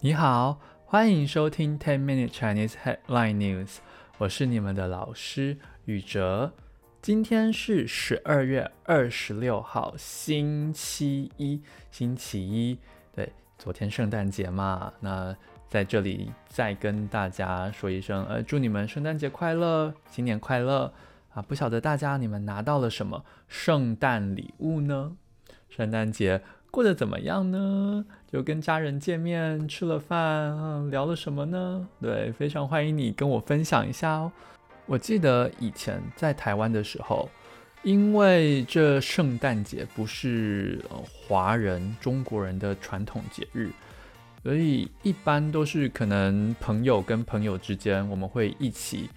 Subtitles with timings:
[0.00, 3.78] 你好，欢迎收听 Ten Minute Chinese Headline News。
[4.18, 6.52] 我是你们的老师宇哲。
[7.02, 11.60] 今天是十二月二十六号，星期一。
[11.90, 12.78] 星期一，
[13.12, 14.92] 对，昨天圣诞节嘛。
[15.00, 15.36] 那
[15.68, 20.94] 在这里再跟大家说一声，呃，祝你们圣诞节快乐，新年快乐
[21.34, 21.42] 啊！
[21.42, 25.16] 不晓得大家你们拿到了什么圣诞礼物呢？
[25.68, 26.40] 圣诞节。
[26.70, 28.04] 过得怎么样呢？
[28.30, 31.88] 就跟家人见面吃了饭，聊了什么呢？
[32.00, 34.30] 对，非常欢迎你跟我分享一下哦。
[34.84, 37.28] 我记得以前在台湾的时候，
[37.82, 43.70] 因为这圣诞节不是呃华人中国人的传统节日，
[44.42, 49.08] 所以一般都是可能朋友跟朋友之间，我们会一起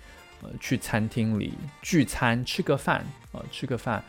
[0.41, 4.01] 呃去餐厅里聚餐，吃个饭，呃，吃个饭。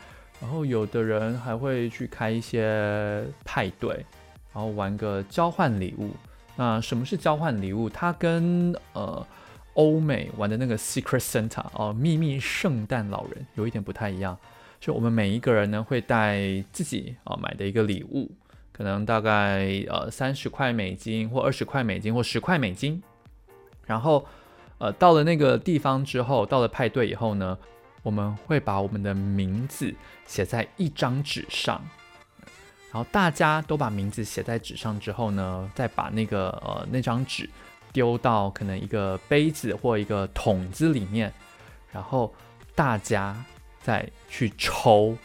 [0.43, 4.05] 然后有的人还会去开一些派对，
[4.53, 6.09] 然后玩个交换礼物。
[6.57, 7.89] 那什么是交换礼物？
[7.89, 9.25] 它跟呃
[9.75, 14.37] 欧美玩的那个 Secret Santa 哦，秘密圣诞老人有一点不太一样。
[14.81, 16.37] 就我们每一个人呢会带
[16.73, 18.29] 自己啊、哦、买的一个礼物，
[18.73, 23.01] 可能大概呃三十块美金或二十块美金或十块美金。
[23.85, 24.25] 然后
[24.77, 27.57] 呃到了那个地方之后，到了派对以后呢，
[28.03, 29.93] 我们会把我们的名字
[30.27, 31.81] 写在一张纸上，
[32.91, 37.49] 然后大家都把名字写在纸上之后呢，再把那个呃那张纸
[37.91, 41.33] 丢到可能一个杯子或一个桶子里面，
[41.91, 42.33] 然后
[42.75, 43.35] 大家
[43.81, 45.17] 再去抽，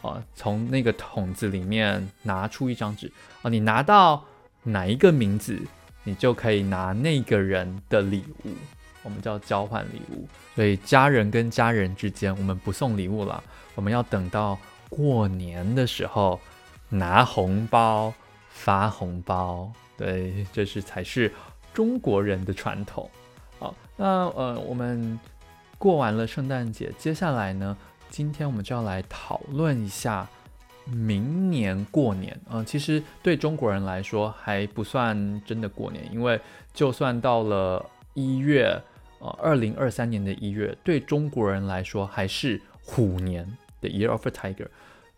[0.00, 4.24] 啊、从那个桶子里面拿出一张纸，啊、你拿到
[4.62, 5.60] 哪一个名字，
[6.04, 8.54] 你就可以拿那个人的礼物。
[9.04, 13.42] 我们叫交换礼物，所以家人跟家人之间，我们不送礼物了，
[13.74, 14.56] 我们要等到
[14.88, 16.38] 过年的时候
[16.88, 18.14] 拿红包
[18.48, 21.32] 发红包，对，这是才是
[21.74, 23.10] 中国人的传统。
[23.58, 25.18] 好，那呃，我们
[25.78, 27.76] 过完了圣诞节，接下来呢，
[28.08, 30.28] 今天我们就要来讨论一下
[30.84, 32.38] 明年过年。
[32.50, 36.40] 嗯、其实对中国人来说还不算真的过年，因为
[36.72, 37.84] 就算到了
[38.14, 38.80] 一月。
[39.22, 43.46] 呃，二零二三年的一月，对中国人来说还是虎年
[43.80, 44.66] 的 Year of a Tiger，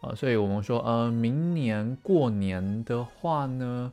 [0.03, 3.91] 呃，所以我们说，呃，明年过年的话呢，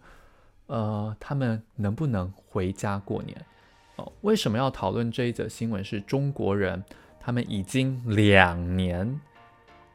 [0.68, 3.38] 呃，他们能不能回家过年？
[3.96, 5.82] 哦、为什么要讨论这一则新闻？
[5.82, 6.84] 是中国人
[7.18, 9.22] 他们已经两年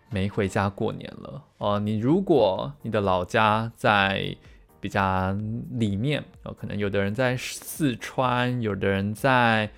[0.08, 1.44] 没回家过年了。
[1.58, 4.34] 哦、你如果你的老家在
[4.80, 5.32] 比较
[5.72, 9.68] 里面，哦、可能有的人在四川，有的人在。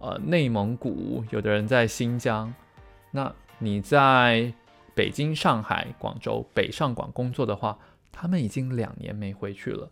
[0.00, 2.54] 呃，内蒙古，有的人在新疆，
[3.10, 4.52] 那你在
[4.94, 7.76] 北京、上海、广州、北上广工作的话，
[8.12, 9.90] 他们已经两年没回去了。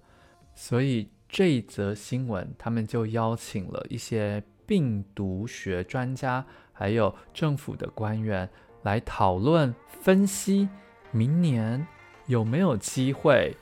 [0.55, 8.49] 所以这则新闻，他们就邀请了一些病毒学专家，还有政府的官员
[8.83, 10.69] 来讨论分析，
[11.11, 11.84] 明年
[12.27, 13.56] 有没有机会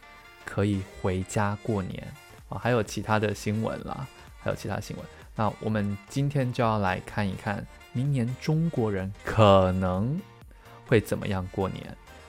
[0.45, 2.07] 可以回家过年
[2.51, 2.59] 啊？
[2.59, 4.07] 还有其他的新闻啦，
[4.39, 5.07] 还有其他新闻。
[5.37, 10.21] 那我们今天就要来看一看，明年中国人可能
[10.87, 11.85] 会怎么样过年。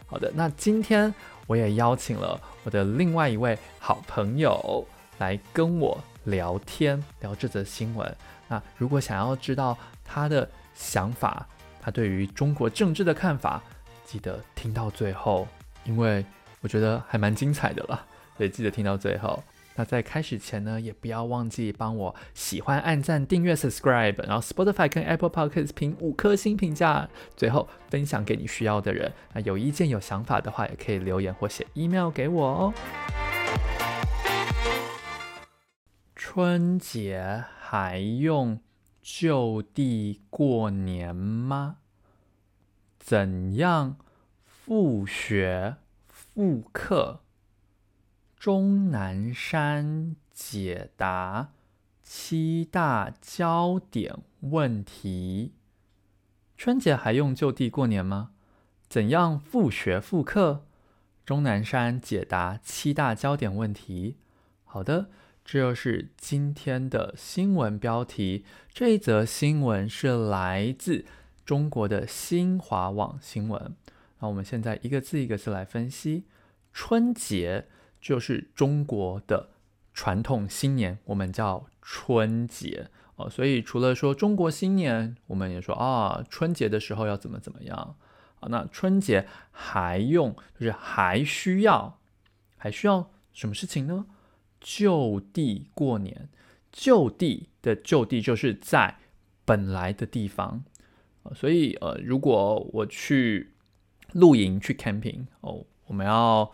[0.08, 1.14] 好的，那今天
[1.48, 4.88] 我也邀请了我的另外一位好朋友
[5.20, 8.16] 来跟我聊天，聊这则新闻。
[8.48, 11.48] 那如果想要知道他的想法，
[11.82, 13.62] 他对于中国政治的看法，
[14.06, 15.48] 记得听到最后，
[15.84, 16.26] 因为
[16.62, 18.06] 我觉得还蛮精彩的了，
[18.38, 19.44] 所以记得听到最后。
[19.76, 29.12] 那在开始前呢，也不要忘记帮我喜欢、按赞、订阅、subscribe，然后 Spotify 跟 Apple Podcast 评五颗星评价，最后分享给你需要的人。
[29.34, 32.74] 那有意见、有想法的话，也可以留言或写 email 给我哦。
[36.16, 38.60] 春节还用
[39.02, 41.78] 就地过年吗？
[42.98, 43.98] 怎样
[44.46, 45.76] 复学
[46.08, 47.25] 复课？
[48.46, 51.54] 钟南山解答
[52.04, 55.54] 七大焦点问题：
[56.56, 58.34] 春节还用就地过年吗？
[58.88, 60.68] 怎样复学复课？
[61.26, 64.18] 钟南山解答七大焦点问题。
[64.64, 65.10] 好的，
[65.44, 68.46] 这就是今天的新闻标题。
[68.72, 71.04] 这一则新闻是来自
[71.44, 73.76] 中国的新华网新闻。
[74.20, 76.26] 那我们现在一个字一个字来分析
[76.72, 77.70] 春节。
[78.06, 79.50] 就是中国的
[79.92, 83.28] 传统新年，我们叫春节哦。
[83.28, 87.96] 所以除了说中国新年，我们也说啊，春节的时候要怎么怎么样
[88.42, 88.48] 啊。
[88.48, 92.00] 那春节还用，就是还需要，
[92.58, 94.06] 还需要什么事情呢？
[94.60, 96.30] 就地过年。
[96.72, 99.00] 就地的就地就是在
[99.46, 100.64] 本来的地方，
[101.34, 103.56] 所以呃，如果我去
[104.12, 106.52] 露营去 camping 哦，我们要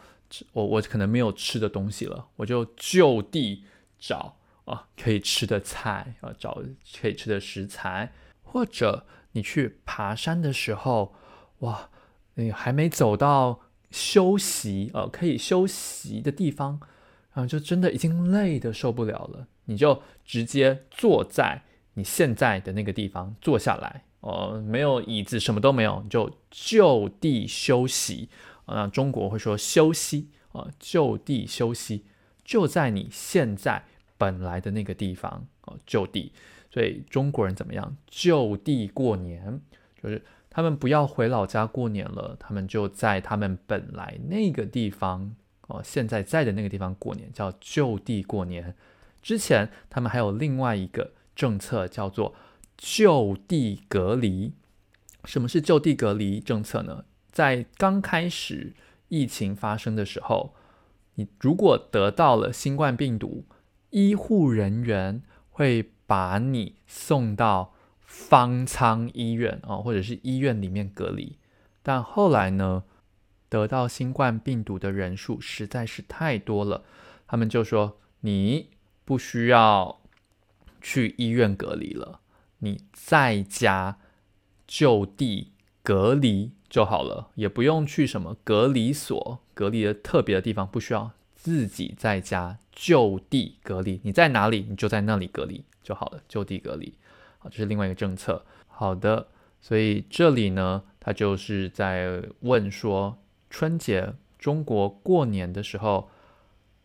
[0.54, 3.64] 我我可能没有吃的东西了，我就就地
[4.00, 4.36] 找
[4.66, 6.62] 啊可以吃的菜啊，找
[7.00, 8.12] 可以吃的食材，
[8.44, 11.14] 或者你去爬山的时候，
[11.60, 11.90] 哇，
[12.36, 16.80] 你还没走到休息呃可以休息的地方，
[17.34, 19.48] 然后就真的已经累得受不了了。
[19.66, 21.64] 你就直接坐在
[21.94, 28.30] 你现在的那个地方坐下来，呃，没有椅子，什么都没有，你就就地休息。
[28.74, 32.06] 那、中国会说休息啊、就地休息，
[32.44, 33.84] 就在你现在
[34.18, 36.32] 本来的那个地方哦、就地。
[36.70, 37.96] 所以中国人怎么样？
[38.08, 39.62] 就地过年，
[40.02, 45.36] 就是他们不要回老家过年了，他们就在他们本来那个地方
[45.68, 48.76] 哦、现在在的那个地方过年，叫就地过年。
[49.22, 52.34] 之前他们还有另外一个政策叫做
[52.76, 54.54] 就地隔离。
[55.24, 57.06] 什么是就地隔离政策呢？
[57.32, 58.74] 在刚开始
[59.08, 60.54] 疫情发生的时候，
[61.16, 63.46] 你如果得到了新冠病毒，
[63.90, 71.38] 医护人员会把你送到方舱医院啊，或者是医院里面隔离。
[71.82, 72.84] 但后来呢，
[73.50, 76.84] 得到新冠病毒的人数实在是太多了，
[77.28, 78.70] 他们就说你。
[79.04, 80.00] 不需要
[80.80, 82.22] 去医院隔离了，
[82.60, 83.98] 你在家
[84.66, 85.52] 就地
[85.84, 94.00] 隔离就好了，也不用去什么隔离所隔离的特别的地方，不需要自己在家就地隔离。
[94.04, 96.94] 你在哪里，你就在那里隔离就好了，就地隔离。
[97.40, 98.46] 好，这是另外一个政策。
[98.70, 99.28] 好的，
[99.60, 103.18] 所以这里呢，他就是在问说，
[103.50, 106.10] 春节中国过年的时候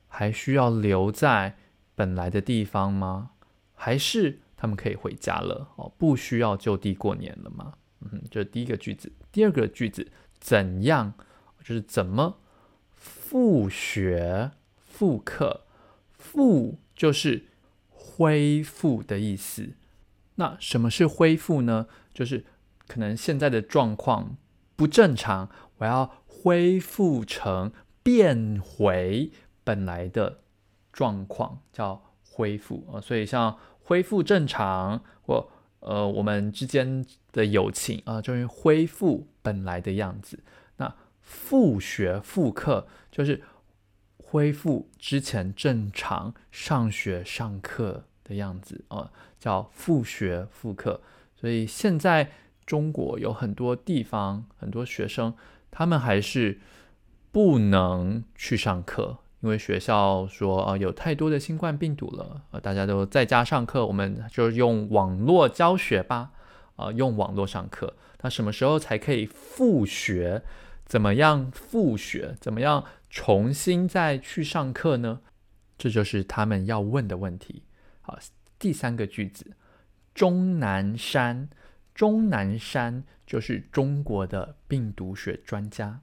[0.08, 1.56] 还需要留在
[1.94, 3.30] 本来的地方吗？
[3.76, 5.68] 还是他们可以回家了？
[5.76, 7.74] 哦，不需要就地过年了吗？
[8.00, 9.12] 嗯，这是第一个句子。
[9.36, 10.10] 第二个句子
[10.40, 11.12] 怎样？
[11.60, 12.38] 就是怎么
[12.94, 15.66] 复学复课？
[16.16, 17.44] 复就是
[17.90, 19.74] 恢复的意思。
[20.36, 21.86] 那什么是恢复呢？
[22.14, 22.46] 就是
[22.88, 24.38] 可能现在的状况
[24.74, 27.70] 不正常，我要恢复成
[28.02, 29.30] 变回
[29.62, 30.38] 本来的。
[30.94, 35.50] 状况叫恢复啊，所以像恢复正常或
[35.86, 40.40] 呃我们之间的友情啊，终于恢复本来的样子。
[40.76, 43.42] 那复学复课就是
[44.18, 51.00] 恢复之前正常上学上课的样子啊，叫复学复课。
[51.34, 52.32] 所以现在
[52.64, 55.34] 中国有很多地方很多学生，
[55.70, 56.60] 他们还是
[57.30, 59.18] 不能去上课。
[59.40, 66.32] 因为学校说啊，有太多的新冠病毒了，呃，大家都在家上课，我们就用网络教学吧，
[66.76, 67.94] 啊，用网络上课。
[68.22, 70.42] 那什么时候才可以复学？
[70.86, 72.34] 怎么样复学？
[72.40, 75.20] 怎么样重新再去上课呢？
[75.76, 77.62] 这就是他们要问的问题。
[78.00, 78.18] 好，
[78.58, 79.52] 第三个句子，
[80.14, 81.50] 钟南山，
[81.94, 86.00] 钟南山就是中国的病毒学专家，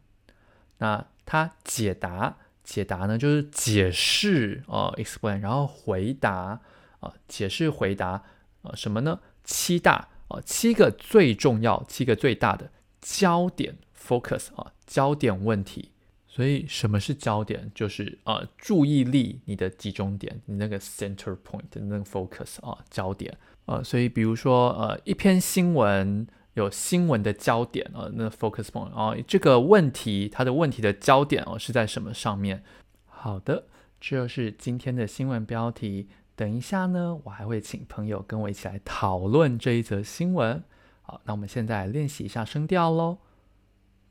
[0.77, 2.38] 那他解答。
[2.63, 6.59] 解答呢，就是解释啊、explain，然后回答
[6.99, 8.23] 啊、解释回答
[8.61, 9.19] 啊、什么呢？
[9.44, 12.71] 七大啊、七个最重要、七个最大的
[13.02, 15.92] 焦点 focus 啊、焦点问题。
[16.28, 17.71] 所以什么是焦点？
[17.76, 26.28] 就是啊、注意力你的集中点，你那个 center point 的那个 focus 啊、焦点啊、所以比如说呃，一篇新闻。
[26.54, 32.64] 有新闻的焦点啊，那 focus point 啊，这个问题它的问题的焦点哦是在什么上面？
[33.06, 33.68] 好的，
[34.00, 36.10] 这就是今天的新闻标题。
[36.36, 40.64] 等一下呢，我还会请朋友跟我一起来讨论这一则新闻。
[41.04, 43.19] 好，那我们现在练习一下声调喽。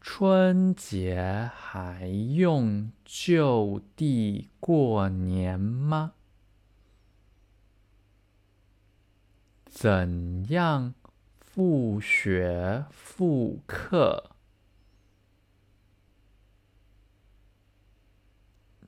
[0.01, 6.13] 春节还用就地过年吗？
[9.67, 10.95] 怎样？
[11.55, 14.31] 复学复课，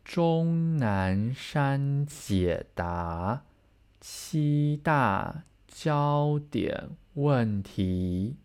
[0.03, 3.45] 钟南山解答
[4.01, 8.39] 七大焦点问题。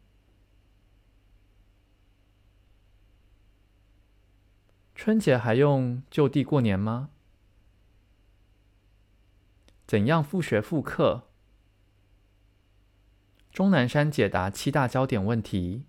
[4.93, 7.09] 春节还用就地过年吗？
[9.87, 11.28] 怎样复学复课？
[13.59, 15.83] 钟南山解答七大焦点问题。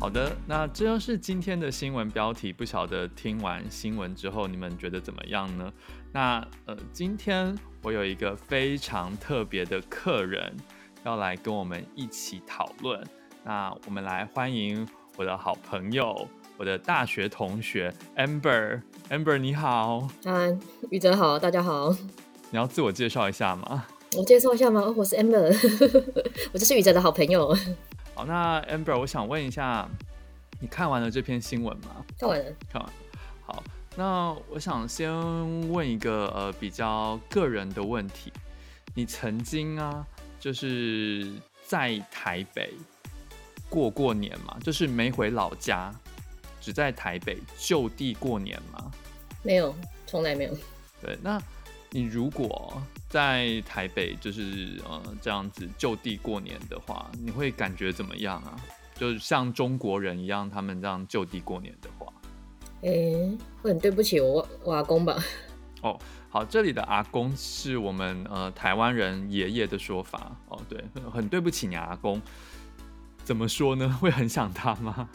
[0.00, 2.52] 好的，那这就是今天的新闻标题。
[2.52, 5.72] 不晓得听完新闻之后，你们觉得怎么样呢？
[6.10, 10.52] 那呃，今天我有一个非常特别的客人
[11.04, 13.00] 要来跟我们一起讨论。
[13.44, 14.84] 那我们来欢迎
[15.16, 16.28] 我的好朋友，
[16.60, 18.82] 我的大学同学 Amber。
[19.08, 20.54] Amber 你好，嗨，
[20.90, 21.90] 宇哲好，大家好。
[22.50, 23.86] 你要自我介绍一下吗？
[24.14, 24.92] 我介绍一下吗？
[24.94, 25.48] 我是 Amber，
[26.52, 27.56] 我就是宇哲的好朋友。
[28.14, 29.88] 好，那 Amber，我想问一下，
[30.60, 32.04] 你看完了这篇新闻吗？
[32.18, 32.96] 看完了，看完了。
[33.46, 33.64] 好，
[33.96, 35.10] 那我想先
[35.70, 38.30] 问一个呃比较个人的问题，
[38.94, 40.06] 你曾经啊，
[40.38, 41.26] 就是
[41.64, 42.74] 在台北
[43.70, 44.58] 过过年嘛？
[44.62, 45.90] 就是没回老家，
[46.60, 48.90] 只在台北就地过年吗？
[49.42, 49.74] 没有，
[50.06, 50.54] 从来没有。
[51.00, 51.40] 对，那
[51.90, 58.54] 你如果在台北就是呃这样子就地过年的话，你会感觉怎么样啊？
[58.94, 62.12] 就是像中国人一样，他们这样就地过年的话，
[62.82, 65.16] 诶、欸，会很对不起我我阿公吧？
[65.80, 65.98] 哦，
[66.28, 72.20] 好，这里的阿公是我们呃台湾人爷爷的说法哦，对，很对不起你阿公，
[73.24, 73.88] 怎么说呢？
[73.98, 75.08] 会很想他吗？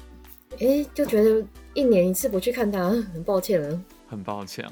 [0.59, 4.67] 诶、欸，就觉得一年一次不去看他， 很抱歉了，很抱歉。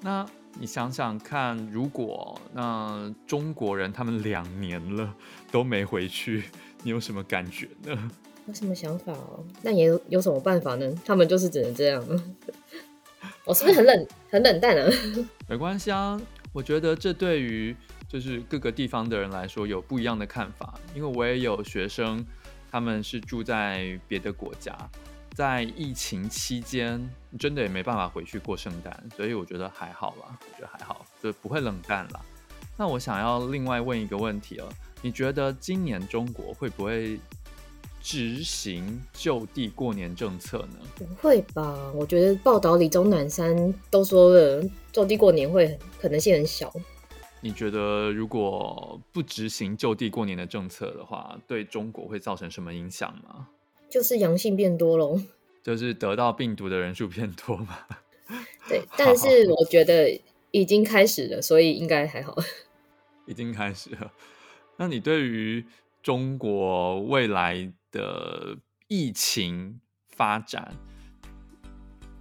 [0.00, 0.26] 那。
[0.58, 5.14] 你想想看，如果那中国人他们两年了
[5.50, 6.44] 都没回去，
[6.82, 8.10] 你有什么感觉呢？
[8.46, 9.44] 有什么想法哦？
[9.60, 10.90] 那也有有什么办法呢？
[11.04, 12.02] 他们就是只能这样。
[13.44, 14.90] 我 是不是很冷很冷淡啊？
[15.46, 16.18] 没关系啊，
[16.54, 17.76] 我觉得这对于
[18.08, 22.24] 就是各个地方的人来说有不一样的看法，因为我也有学生，
[22.70, 24.74] 他们是住在别的国家。
[25.36, 27.06] 在疫情期间，
[27.38, 32.20] 真的也没办法回去过圣诞，所以我觉得还好啦，我觉得还好，就不会冷淡啦。
[32.74, 34.66] 那我想要另外问一个问题了，
[35.02, 37.20] 你觉得今年中国会不会
[38.00, 40.78] 执行就地过年政策呢？
[40.94, 41.92] 不会吧？
[41.94, 46.72] 我觉得报道里钟南山都说了，就地过年会可能性很小。
[47.42, 53.48] 你觉得如果不执行就地过年的政策的话，对中国会造成什么影响吗？
[53.88, 55.20] 就是阳性变多喽，
[55.62, 57.78] 就是得到病毒的人数变多嘛。
[58.68, 62.36] 对，但是我觉得已经开始了，所以应该还好。
[63.26, 64.12] 已经开始了。
[64.76, 65.64] 那你对于
[66.02, 68.56] 中国未来的
[68.88, 70.74] 疫情发展，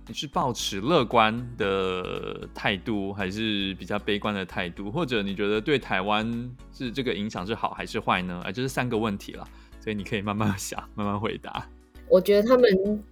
[0.08, 4.92] 你是抱持乐观的态度，还是比较悲观的态度？
[4.92, 8.42] 或者你觉得对台湾是这个影响是好还是坏呢？
[8.46, 9.48] 哎，这是三个问题了。
[9.86, 11.64] 所以你可以慢慢想，慢慢回答。
[12.10, 13.04] 我觉得他们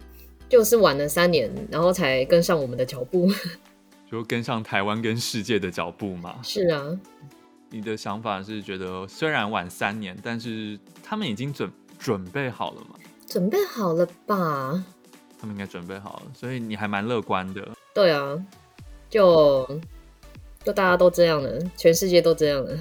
[0.48, 3.30] 就是晚了三年，然后才跟上我们的脚步，
[4.10, 6.40] 就跟上台湾跟世界的脚步嘛。
[6.42, 6.98] 是啊，
[7.70, 12.96] 你的想法是觉得虽然晚三年，但是他们已经准准备好了吗？
[13.28, 14.84] 准备好了吧？
[15.38, 17.68] 他们应该准备好了，所以你还蛮乐观的。
[17.94, 18.44] 对啊，
[19.08, 19.80] 就
[20.64, 22.76] 就大家都这样了，全世界都这样了。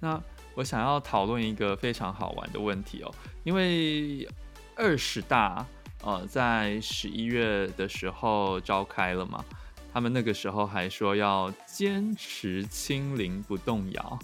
[0.00, 0.20] 那。
[0.58, 4.28] 我想要讨论一个非常好玩的问题哦，因为
[4.74, 5.64] 二十大
[6.02, 9.44] 呃在十一月的时候召开了嘛，
[9.92, 14.18] 他们那个时候还说要坚持清零不动摇。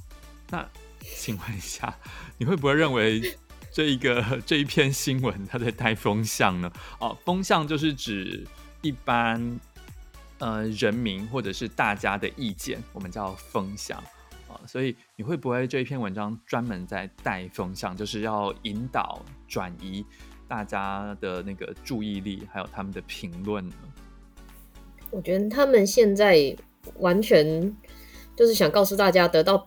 [0.50, 0.68] 那
[1.00, 1.96] 请问一下，
[2.36, 3.38] 你会不会认为
[3.70, 6.72] 这一个这一篇新闻它在带风向呢？
[6.98, 8.44] 哦，风向就是指
[8.82, 9.60] 一般
[10.38, 14.02] 呃人民或者是大家的意见，我们叫风向。
[14.66, 20.04] 所以你会不会这一篇文章专门在带风向，就是要引导转移
[20.46, 23.74] 大家的那个注意力，还有他们的评论呢？
[25.10, 26.56] 我觉得他们现在
[26.98, 27.74] 完全
[28.36, 29.64] 就是想告诉大家，得到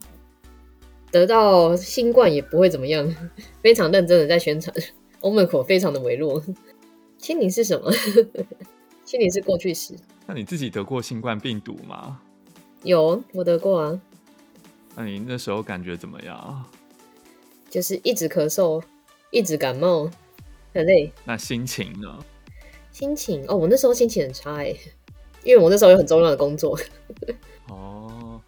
[1.12, 3.16] 得到新冠也不会怎么样，
[3.62, 4.75] 非常认真的在宣传。
[5.22, 6.44] Omicron 非常的微弱，
[7.18, 7.92] 清零是什么？
[9.04, 9.96] 清零是过去式。
[10.25, 12.22] 那你自己得过新冠病毒吗？
[12.84, 14.01] 有，我得过啊。
[15.00, 16.66] 那你那时候感觉怎么样？
[17.70, 18.84] 就是一直咳嗽，
[19.30, 20.10] 一直感冒，
[20.74, 21.12] 很累。
[21.24, 22.18] 那心情呢？
[22.92, 24.75] 心情哦，我那时候心情很差哎，
[25.44, 26.75] 因为我那时候有很重要的工作。
[27.68, 28.42] 哦，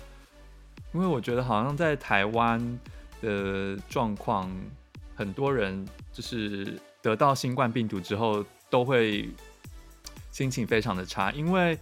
[0.91, 2.79] 因为我觉得好像在台湾
[3.21, 4.51] 的状况，
[5.13, 9.29] 很多人就是得到新冠病毒之后，都会
[10.31, 11.77] 心情非常的差，因为。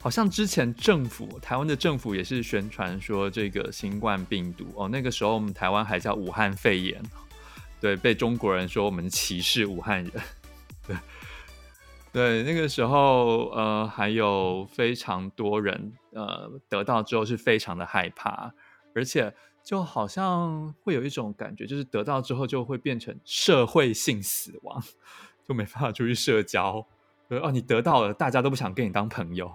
[0.00, 7.02] 好像之前政府，台湾的政府也是宣传说这个新冠病毒哦，那个时候我们台湾还叫武汉肺炎，
[7.80, 10.12] 对，被中国人说我们歧视武汉人，
[10.86, 10.96] 对，
[12.12, 18.52] 对，那个时候呃还有非常多人呃得到之后是非常的害怕，
[18.94, 24.82] 而且就好像会有一种感觉，就是得到之后就会变成社会性死亡。
[25.46, 26.86] 就没办法出去社交。
[27.30, 29.50] 哦，你得到了，大家都不想跟你当朋友。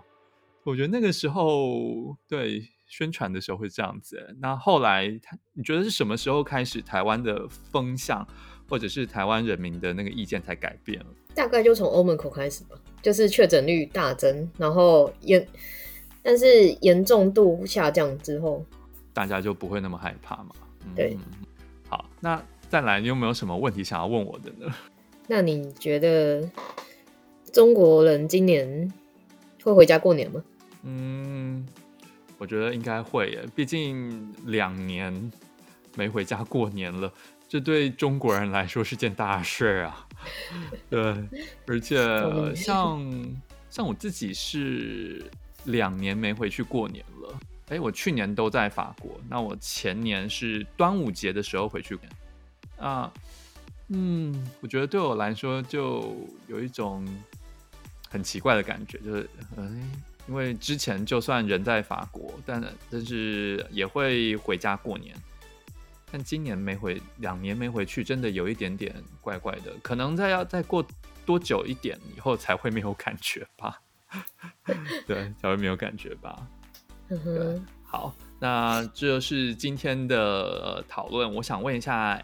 [0.66, 4.36] 我觉得那个时候对宣传的时候会这样子。
[4.40, 5.08] 那后来，
[5.54, 8.26] 你觉得是什么时候开始台湾的风向，
[8.70, 11.08] 或者是台湾人民的那个意见才改变了？
[11.36, 15.46] 大概就从 Omicron 开始吧，就是确诊率大增，然后严，
[16.22, 18.64] 但是严重度下降之后，
[19.14, 20.52] 大家就不会那么害怕嘛。
[20.86, 21.18] 嗯、对，
[21.90, 24.74] 好，那再来，你有没有什么问题想要问我的呢？
[25.28, 26.48] 那你觉得
[27.52, 28.92] 中国人今年
[29.64, 30.44] 会回家过年吗？
[30.84, 31.66] 嗯，
[32.38, 35.32] 我觉得应该会耶，毕竟两年
[35.96, 37.12] 没回家过年了，
[37.48, 40.08] 这对中国人来说是件大事啊。
[40.90, 41.02] 对，
[41.68, 41.98] 而且
[42.56, 43.02] 像
[43.70, 45.24] 像我自己是
[45.66, 47.40] 两年没回去过年了。
[47.70, 51.98] 哎，我去年都在法国，那我前年是端午节的时候回去。
[52.78, 53.12] 啊，
[53.88, 56.16] 嗯，我觉得对我来说就
[56.48, 57.08] 有一种
[58.10, 59.64] 很奇怪的感觉，就是，哎，
[60.28, 65.14] 因为之前就算人在法国，但但是也会回家过年，
[66.12, 70.86] 但今年没回，两年没回去，真的有一点点怪怪的，可能再要再过
[71.26, 73.82] 多久一点以后才会没有感觉吧，
[75.06, 76.48] 对，才会没有感觉吧。
[77.10, 81.32] 对，好，那这是今天的讨论。
[81.36, 82.20] 我想问一下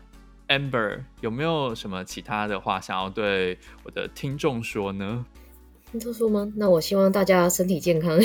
[0.47, 5.25] ，Amber 有没有什么其他的话想要对我的听众说呢？
[5.91, 6.51] 听特殊吗？
[6.55, 8.19] 那我希望大家身体健康，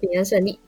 [0.00, 0.58] 平安顺利。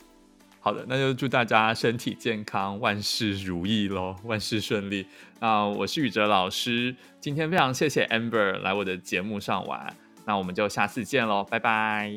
[0.60, 5.06] 好的，那就祝大家身体健康，万事如意喽，万事顺利。
[5.40, 12.12] 那我是宇哲老师，今天非常谢谢 Amber 来我的节目上玩，那我们就下次见喽，拜拜，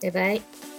[0.00, 0.73] 拜拜。